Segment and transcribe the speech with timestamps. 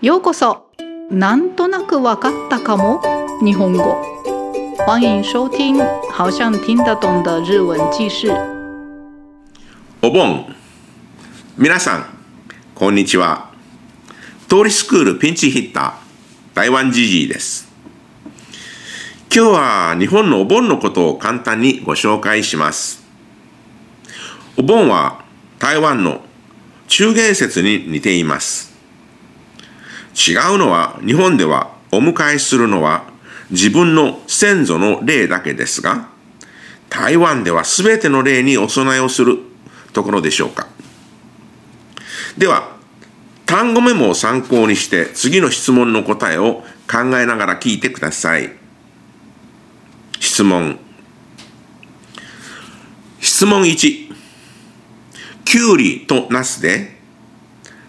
[0.00, 0.70] ようこそ。
[1.10, 3.02] なんとなくわかったかも。
[3.42, 4.00] 日本語。
[4.86, 5.76] 欢迎收听
[6.12, 8.28] 好像听得懂的日文记事。
[10.00, 10.54] お盆。
[11.56, 12.04] 皆さん
[12.76, 13.50] こんにちは。
[14.48, 17.66] 通りスクールピンチヒッター台湾じじいです。
[19.34, 23.02] 今日は日本のお盆のことを簡単にご紹介します。
[24.56, 25.24] お盆は
[25.58, 26.20] 台湾の
[26.86, 28.67] 中元節に似ています。
[30.18, 33.04] 違うのは日本ではお迎えするのは
[33.50, 36.08] 自分の先祖の霊だけですが、
[36.90, 39.38] 台湾では全ての霊にお供えをする
[39.92, 40.66] ところでしょうか。
[42.36, 42.76] では、
[43.46, 48.52] 単語メモを参考にして次の質問の答えを考えながら聞いてください。
[50.20, 50.78] 質問。
[53.20, 54.12] 質問1。
[55.44, 56.98] きゅうりとナスで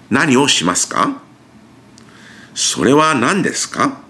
[0.10, 1.22] 何をしますか？
[2.62, 4.02] それは何ですか？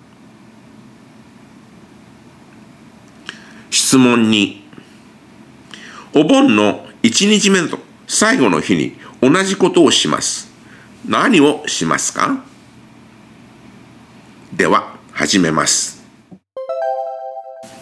[3.69, 4.67] 質問に
[6.15, 7.77] お盆の1日目と
[8.07, 10.51] 最後の日に同じことをします。
[11.07, 12.43] 何をしますか？
[14.51, 16.03] では、始めます。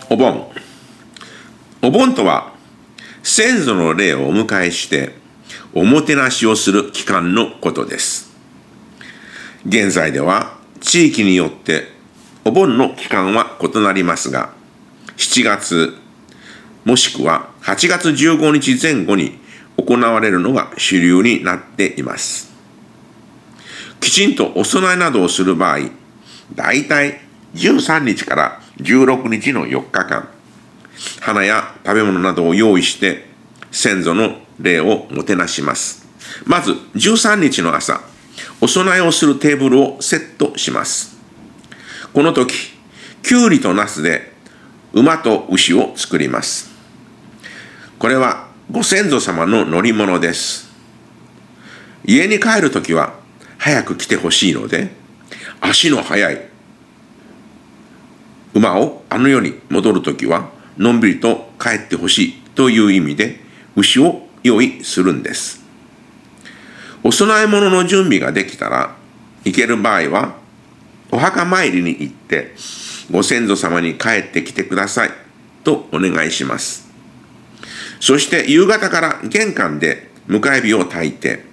[0.10, 0.52] お盆。
[1.82, 2.52] お盆とは、
[3.24, 5.14] 先祖の霊をお迎えして、
[5.74, 8.36] おもてなしをする期間のことです。
[9.66, 11.92] 現在では地域によって
[12.46, 14.52] お盆の期間は異なりますが、
[15.18, 15.98] 7月、
[16.86, 19.40] もしくは8月15日前後に
[19.78, 22.52] 行われるのが主流になっています。
[24.00, 25.90] きちんとお供えなどをする場合、
[26.56, 27.20] だいたい
[27.56, 30.30] 13日から16日の4日間、
[31.20, 33.28] 花や食べ物などを用意して
[33.72, 36.08] 先祖の霊をもてなします。
[36.46, 38.02] まず13日の朝、
[38.60, 41.18] お供えをするテーブルをセットします。
[42.14, 42.74] この時、
[43.22, 44.34] きゅうりとナスで
[44.94, 46.72] 馬と牛を作ります。
[48.00, 50.70] これはご先祖様の乗り物です。
[52.04, 53.14] 家に帰るときは
[53.58, 54.90] 早く来てほしいので、
[55.62, 56.42] 足の速い
[58.54, 63.40] 馬をあの世に戻るときはのんびりと帰ってほしいという意味で
[63.76, 65.67] 牛を用意するんです。
[67.04, 68.96] お供え物の準備ができたら、
[69.44, 70.36] 行ける場合は、
[71.12, 72.54] お墓参りに行って、
[73.12, 75.12] ご先祖様に帰ってきてください
[75.64, 76.88] とお願いします。
[78.00, 81.44] そして夕方から玄関で迎え火を焚いて、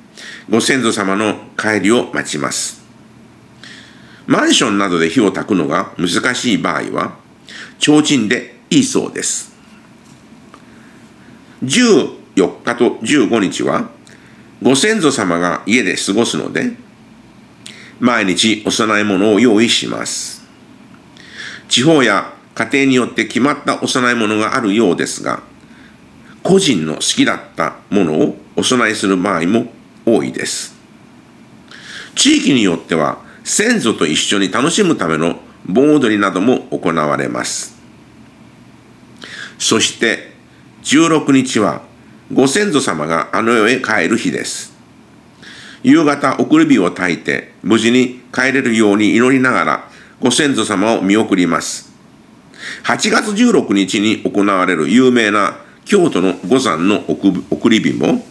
[0.50, 2.84] ご先祖様の帰りを待ちます。
[4.26, 7.16] マンションなどで火を焚くのが難しい場合は、
[7.78, 9.54] 提灯でいいそうです。
[11.62, 13.90] 14日と15日は、
[14.64, 16.72] ご先祖様が家で過ごすので、
[18.00, 20.42] 毎日お供え物を用意します。
[21.68, 25.42] 地方や家庭によって決まったお供え物があるようですが、
[26.42, 29.66] 個人の好きだったものをお供えする場合も
[30.06, 30.74] 多いです。
[32.14, 37.76] 地域によっては先祖と一緒に楽しむための盆踊りなども行われます。
[39.58, 40.32] そして
[40.84, 41.82] 16日は
[42.34, 44.74] ご先祖様があの世へ帰る日です。
[45.84, 49.88] 夕方送り火を焚いて無事に帰れるように祈りながら
[50.20, 51.92] ご先祖様を見送ります。
[52.82, 58.24] 8月16日に行われる有名な京都の五山の送り火も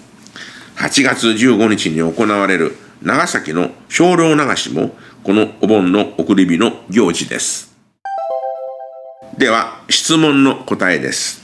[0.75, 7.73] 8月15日に行われる長崎の少量流しもこのお盆の送り火の行事です。
[9.37, 11.42] では質問の答えです。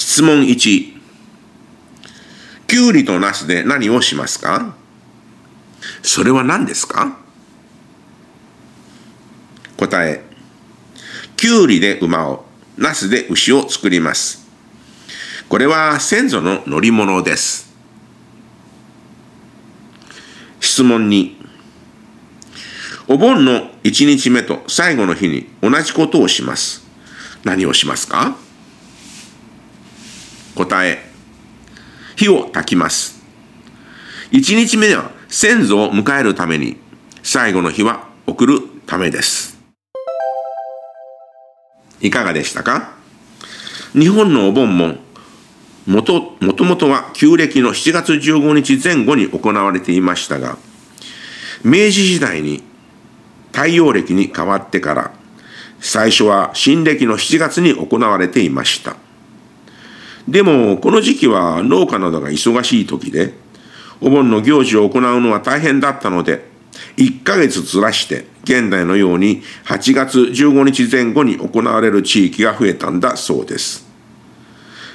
[0.00, 0.94] 質問1。
[2.66, 4.74] きゅうりとナスで何をしますか？
[6.02, 7.18] それは何ですか？
[9.76, 10.24] 答え。
[11.36, 12.46] きゅうりで馬を、
[12.78, 14.48] ナスで牛を作ります。
[15.50, 17.70] これは先祖の乗り物です。
[20.60, 21.34] 質問2。
[23.08, 26.86] お盆の1日目と最後の日に同じことをします。
[27.44, 28.38] 何をしますか？
[30.60, 31.02] 答え、
[32.16, 33.22] 火を焚きます。
[34.30, 36.76] 一日目は先祖を迎えるために、
[37.22, 39.58] 最後の日は送るためです。
[42.02, 42.92] いかがでしたか？
[43.94, 44.96] 日本のお盆も、
[45.86, 50.58] もと、もともとは旧暦の7月15日前後に行われていましたが、
[51.64, 52.62] 明治時代に
[53.50, 55.12] 太陽暦に変わってから、
[55.80, 58.96] 最初は新暦の7月に行われていました。
[60.30, 63.34] でも、この時期は農家などが忙しい時で、
[64.00, 66.48] お盆の行事を行うのは大変だったので、
[66.96, 73.88] 1ヶ月ずらして現代のように8月15日前後に行われる地域が増えたんだそうです。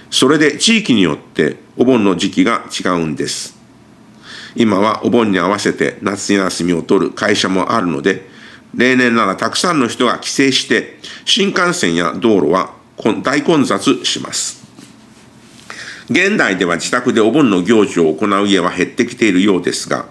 [0.10, 3.58] それで地域によってお盆の時期が違うんです。
[4.56, 8.30] 今はお盆に合わせて夏休みを取る会社もあるので、
[8.74, 12.74] 例年ならたくさんの人が帰省して、新幹線や道路は
[13.22, 14.65] 大混雑します。
[16.10, 20.06] 現代では自宅でお盆の行事を行う家は減ってきているようですが、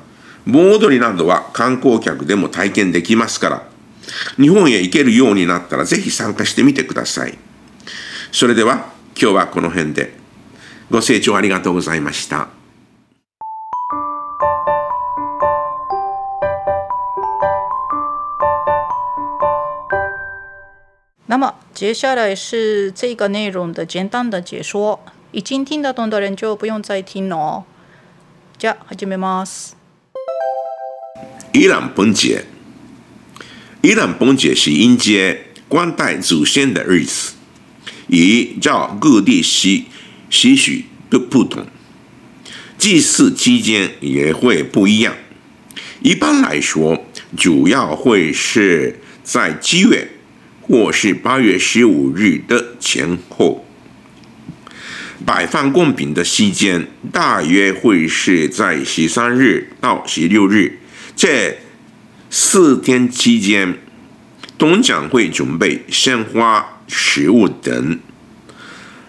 [0.47, 3.69] 盆踊りなどは観光客でも体験できますから、
[4.37, 7.39] 日本へ行けるようになったらぜひ参加してみてください。
[8.33, 10.25] それでは今日はこの辺で。
[10.91, 12.49] ご清聴ありがとうございました。
[21.27, 25.01] 那么接下来是这个内容的简单的解说，
[25.34, 27.64] 已经听得懂的人就不用再听了哦。
[28.60, 29.74] じゃあ始めます。
[31.54, 32.46] 伊朗崩解，
[33.82, 37.34] 伊朗崩解是迎接关代祖先的日子，
[38.08, 39.86] 与照各地习
[40.30, 41.66] 习俗都不同，
[42.78, 45.16] 祭祀期间也会不一样。
[46.02, 47.06] 一般来说，
[47.38, 50.10] 主要会是在七月
[50.62, 53.63] 或是八月十五日的前后。
[55.25, 60.81] 摆放贡品的时间大约会是在十三日到十六日。
[61.15, 61.59] 这
[62.29, 63.79] 四天期间，
[64.59, 68.01] 东将会准备鲜花、食物等，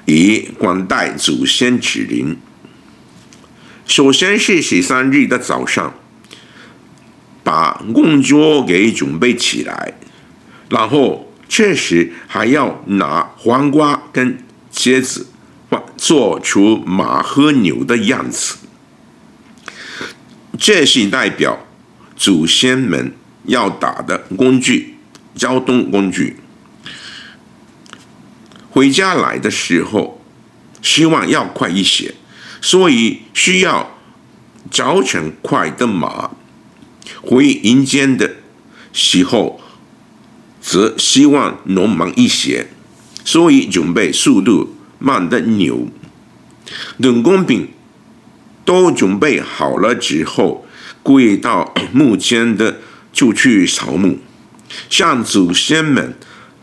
[0.06, 2.38] 以广代祖先指灵。
[3.88, 5.94] 首先是十三日的早上，
[7.44, 9.94] 把供桌给准备起来，
[10.70, 14.38] 然后这时还要拿黄瓜跟
[14.72, 15.28] 茄子，
[15.98, 18.58] 做出马和牛的样子，
[20.58, 21.60] 这是代表。
[22.18, 23.14] 祖先们
[23.44, 24.96] 要打的工具，
[25.36, 26.38] 交通工具。
[28.70, 30.22] 回家来的时候，
[30.82, 32.16] 希望要快一些，
[32.62, 33.98] 所以需要
[34.72, 36.32] 早晨快的马。
[37.22, 38.36] 回阴间的
[38.94, 39.60] 时候，
[40.62, 42.68] 则希望农忙一些，
[43.26, 44.75] 所以准备速度
[45.06, 45.88] 慢的牛。
[47.00, 47.70] 等工品
[48.66, 50.66] 都准备好了之后。
[51.04, 52.80] 跪到墓前的
[53.14, 54.18] 就去扫墓，
[54.90, 56.16] 向祖先们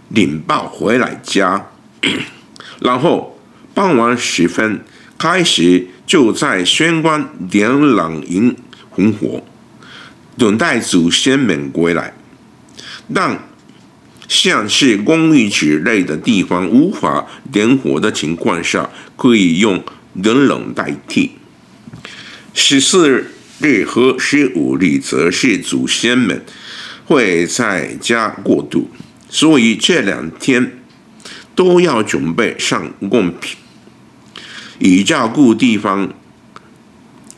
[0.09, 1.69] 领报回来家，
[2.83, 3.39] 然后
[3.73, 4.85] 傍晚时分
[5.17, 8.56] 开始就在玄关点燃萤
[8.91, 9.44] 红火，
[10.37, 12.12] 等待祖先们归来。
[13.15, 13.39] 但
[14.32, 19.84] 像是公寓之类的地方无法点火的情况下，可以用
[20.14, 21.32] 冷冷代替。
[22.55, 23.26] 十四日。
[23.87, 26.44] 和十五日则是祖先们
[27.05, 28.90] 会在家过渡，
[29.29, 30.79] 所以这两天
[31.55, 33.56] 都要准备上贡品。
[34.81, 36.12] 以照顾地方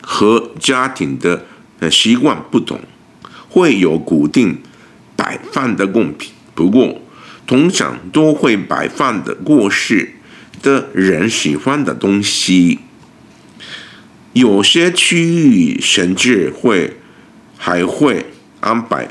[0.01, 1.45] 和家庭的
[1.91, 2.81] 习惯不同，
[3.47, 4.63] 会有固定
[5.15, 6.31] 摆放的贡品。
[6.55, 7.01] 不过，
[7.45, 10.13] 通常都会摆放的过世
[10.63, 12.79] 的人喜欢的东西。
[14.33, 16.97] 有些区域甚至会
[17.57, 18.25] 还会
[18.61, 19.09] 安排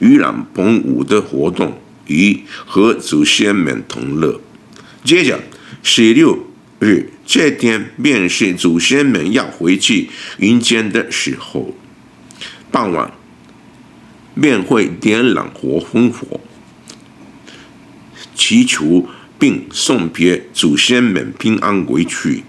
[0.00, 4.40] 盂兰盆舞的活动，以和祖先们同乐。
[5.02, 5.40] 接着
[5.82, 6.46] 十六
[6.78, 11.74] 日这天便是祖先们要回去阴间的时候，
[12.70, 13.12] 傍晚
[14.40, 16.40] 便会点燃火烽火，
[18.40, 19.06] 祈求
[19.38, 22.42] 并送别祖先们平安归去。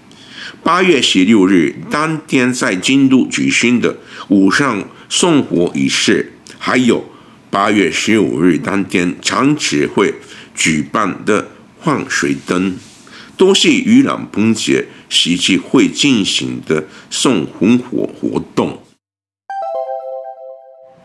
[0.62, 7.04] 八月十六日当天在京都举行的午上送火仪式，还有
[7.50, 10.14] 八月十五日当天长池会
[10.54, 11.48] 举办的
[11.82, 12.78] 放水灯，
[13.36, 18.78] 都是盂兰盆节时期会进行的送红火活动。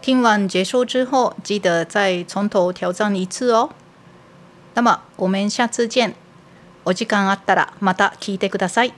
[0.01, 3.71] 听完结束之后，记得再从头挑战一次哦。
[4.77, 6.13] 那么我们下次见。
[6.85, 8.93] お時間あったらまた聞いてください。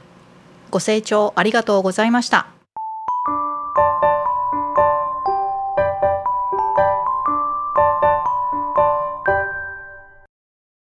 [0.70, 2.59] ご清聴ありがとうございました。